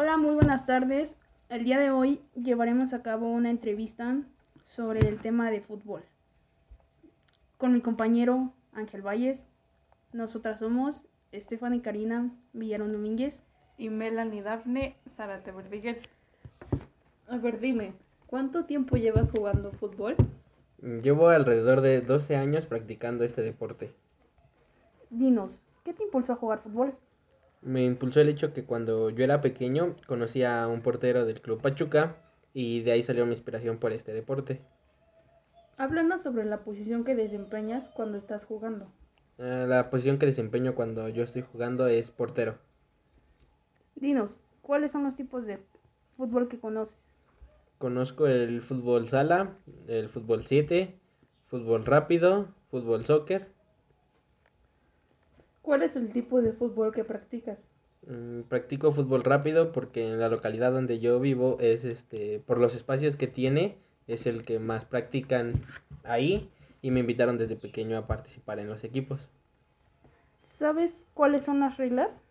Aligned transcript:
Hola, 0.00 0.16
muy 0.16 0.36
buenas 0.36 0.64
tardes. 0.64 1.16
El 1.48 1.64
día 1.64 1.76
de 1.76 1.90
hoy 1.90 2.20
llevaremos 2.36 2.92
a 2.92 3.02
cabo 3.02 3.32
una 3.32 3.50
entrevista 3.50 4.22
sobre 4.62 5.00
el 5.00 5.18
tema 5.18 5.50
de 5.50 5.60
fútbol 5.60 6.04
con 7.56 7.72
mi 7.72 7.80
compañero 7.80 8.52
Ángel 8.72 9.04
Valles. 9.04 9.44
Nosotras 10.12 10.60
somos 10.60 11.06
Estefan 11.32 11.80
Karina 11.80 12.30
Villarón 12.52 12.92
Domínguez 12.92 13.42
y 13.76 13.88
Melanie 13.88 14.40
Dafne 14.40 14.94
Zárate 15.08 15.50
Verdiguer. 15.50 15.98
A 17.26 17.36
ver, 17.38 17.58
dime, 17.58 17.92
¿cuánto 18.28 18.66
tiempo 18.66 18.96
llevas 18.96 19.32
jugando 19.32 19.72
fútbol? 19.72 20.14
Llevo 20.80 21.26
alrededor 21.26 21.80
de 21.80 22.02
12 22.02 22.36
años 22.36 22.66
practicando 22.66 23.24
este 23.24 23.42
deporte. 23.42 23.92
Dinos, 25.10 25.60
¿qué 25.82 25.92
te 25.92 26.04
impulsó 26.04 26.34
a 26.34 26.36
jugar 26.36 26.60
fútbol? 26.60 26.94
Me 27.60 27.84
impulsó 27.84 28.20
el 28.20 28.28
hecho 28.28 28.52
que 28.52 28.64
cuando 28.64 29.10
yo 29.10 29.24
era 29.24 29.40
pequeño 29.40 29.96
conocí 30.06 30.44
a 30.44 30.68
un 30.68 30.80
portero 30.80 31.24
del 31.24 31.40
Club 31.40 31.60
Pachuca 31.60 32.16
y 32.52 32.82
de 32.82 32.92
ahí 32.92 33.02
salió 33.02 33.26
mi 33.26 33.32
inspiración 33.32 33.78
por 33.78 33.92
este 33.92 34.12
deporte. 34.12 34.62
Háblanos 35.76 36.22
sobre 36.22 36.44
la 36.44 36.64
posición 36.64 37.04
que 37.04 37.14
desempeñas 37.14 37.88
cuando 37.94 38.18
estás 38.18 38.44
jugando. 38.44 38.92
Eh, 39.38 39.64
la 39.68 39.90
posición 39.90 40.18
que 40.18 40.26
desempeño 40.26 40.74
cuando 40.74 41.08
yo 41.08 41.22
estoy 41.22 41.42
jugando 41.42 41.86
es 41.86 42.10
portero. 42.10 42.58
Dinos, 43.94 44.40
¿cuáles 44.62 44.90
son 44.92 45.04
los 45.04 45.16
tipos 45.16 45.46
de 45.46 45.60
fútbol 46.16 46.48
que 46.48 46.58
conoces? 46.58 46.98
Conozco 47.78 48.26
el 48.26 48.60
fútbol 48.62 49.08
sala, 49.08 49.56
el 49.86 50.08
fútbol 50.08 50.44
7, 50.44 50.98
fútbol 51.46 51.84
rápido, 51.84 52.48
fútbol 52.70 53.06
soccer. 53.06 53.52
¿Cuál 55.68 55.82
es 55.82 55.96
el 55.96 56.08
tipo 56.08 56.40
de 56.40 56.54
fútbol 56.54 56.94
que 56.94 57.04
practicas? 57.04 57.58
Mm, 58.06 58.44
practico 58.44 58.90
fútbol 58.90 59.22
rápido 59.22 59.70
porque 59.70 60.10
en 60.10 60.18
la 60.18 60.30
localidad 60.30 60.72
donde 60.72 60.98
yo 60.98 61.20
vivo 61.20 61.58
es 61.60 61.84
este 61.84 62.40
por 62.40 62.56
los 62.56 62.74
espacios 62.74 63.18
que 63.18 63.26
tiene 63.26 63.76
es 64.06 64.24
el 64.24 64.46
que 64.46 64.60
más 64.60 64.86
practican 64.86 65.66
ahí 66.04 66.48
y 66.80 66.90
me 66.90 67.00
invitaron 67.00 67.36
desde 67.36 67.54
pequeño 67.54 67.98
a 67.98 68.06
participar 68.06 68.60
en 68.60 68.70
los 68.70 68.82
equipos. 68.82 69.28
¿Sabes 70.40 71.06
cuáles 71.12 71.42
son 71.42 71.60
las 71.60 71.76
reglas? 71.76 72.22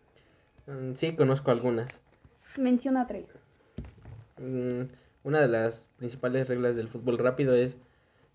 Mm, 0.66 0.94
sí, 0.94 1.14
conozco 1.14 1.52
algunas. 1.52 2.00
Menciona 2.58 3.06
tres. 3.06 3.28
Mm, 4.38 4.90
una 5.22 5.40
de 5.40 5.46
las 5.46 5.88
principales 5.96 6.48
reglas 6.48 6.74
del 6.74 6.88
fútbol 6.88 7.18
rápido 7.18 7.54
es 7.54 7.78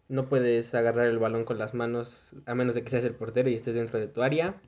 no 0.07 0.29
puedes 0.29 0.73
agarrar 0.73 1.07
el 1.07 1.19
balón 1.19 1.43
con 1.43 1.57
las 1.57 1.73
manos 1.73 2.37
a 2.45 2.55
menos 2.55 2.73
de 2.73 2.85
que 2.85 2.89
seas 2.89 3.03
el 3.03 3.15
portero 3.15 3.49
y 3.49 3.55
estés 3.55 3.75
dentro 3.75 3.99
de 3.99 4.07
tu 4.07 4.23
área. 4.23 4.61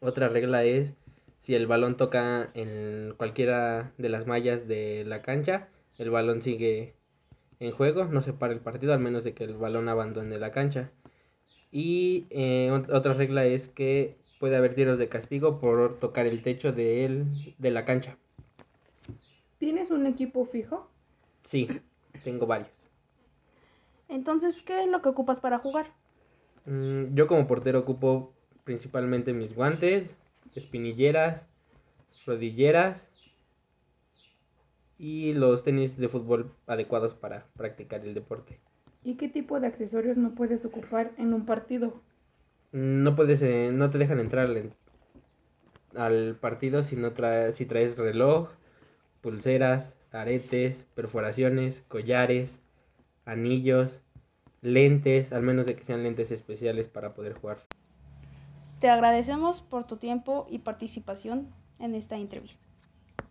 Otra 0.00 0.28
regla 0.28 0.64
es 0.64 0.96
si 1.40 1.54
el 1.54 1.66
balón 1.66 1.96
toca 1.96 2.50
en 2.54 3.14
cualquiera 3.16 3.92
de 3.98 4.08
las 4.08 4.26
mallas 4.26 4.66
de 4.66 5.04
la 5.06 5.22
cancha, 5.22 5.68
el 5.98 6.10
balón 6.10 6.42
sigue 6.42 6.94
en 7.60 7.72
juego, 7.72 8.04
no 8.04 8.20
se 8.22 8.32
para 8.32 8.52
el 8.52 8.60
partido 8.60 8.92
al 8.92 9.00
menos 9.00 9.24
de 9.24 9.34
que 9.34 9.44
el 9.44 9.56
balón 9.56 9.88
abandone 9.88 10.38
la 10.38 10.50
cancha. 10.50 10.90
Y 11.72 12.26
eh, 12.30 12.70
otra 12.92 13.14
regla 13.14 13.44
es 13.44 13.68
que 13.68 14.16
puede 14.38 14.56
haber 14.56 14.74
tiros 14.74 14.98
de 14.98 15.08
castigo 15.08 15.58
por 15.58 15.98
tocar 15.98 16.26
el 16.26 16.42
techo 16.42 16.72
de, 16.72 17.24
de 17.58 17.70
la 17.70 17.84
cancha. 17.84 18.18
¿Tienes 19.58 19.90
un 19.90 20.06
equipo 20.06 20.44
fijo? 20.44 20.90
Sí, 21.44 21.68
tengo 22.24 22.46
varios. 22.46 22.70
Entonces, 24.08 24.62
¿qué 24.62 24.82
es 24.82 24.88
lo 24.88 25.02
que 25.02 25.08
ocupas 25.08 25.40
para 25.40 25.58
jugar? 25.58 25.92
Mm, 26.66 27.14
yo 27.14 27.26
como 27.26 27.46
portero 27.46 27.80
ocupo 27.80 28.35
principalmente 28.66 29.32
mis 29.32 29.54
guantes, 29.54 30.16
espinilleras, 30.56 31.46
rodilleras 32.26 33.08
y 34.98 35.32
los 35.34 35.62
tenis 35.62 35.96
de 35.96 36.08
fútbol 36.08 36.52
adecuados 36.66 37.14
para 37.14 37.46
practicar 37.56 38.04
el 38.04 38.12
deporte. 38.12 38.58
¿Y 39.04 39.14
qué 39.14 39.28
tipo 39.28 39.60
de 39.60 39.68
accesorios 39.68 40.16
no 40.16 40.34
puedes 40.34 40.64
ocupar 40.64 41.12
en 41.16 41.32
un 41.32 41.46
partido? 41.46 42.02
No 42.72 43.14
puedes, 43.14 43.40
eh, 43.42 43.70
no 43.72 43.88
te 43.88 43.98
dejan 43.98 44.18
entrar 44.18 44.50
al 45.94 46.34
partido 46.34 46.82
si 46.82 46.96
no 46.96 47.12
traes, 47.12 47.54
si 47.54 47.66
traes 47.66 47.96
reloj, 47.96 48.50
pulseras, 49.20 49.94
aretes, 50.10 50.88
perforaciones, 50.96 51.84
collares, 51.86 52.58
anillos, 53.24 54.00
lentes, 54.60 55.32
al 55.32 55.42
menos 55.42 55.66
de 55.66 55.76
que 55.76 55.84
sean 55.84 56.02
lentes 56.02 56.32
especiales 56.32 56.88
para 56.88 57.14
poder 57.14 57.34
jugar. 57.34 57.64
Te 58.78 58.90
agradecemos 58.90 59.62
por 59.62 59.84
tu 59.84 59.96
tiempo 59.96 60.46
y 60.50 60.58
participación 60.58 61.48
en 61.78 61.94
esta 61.94 62.16
entrevista. 62.16 62.66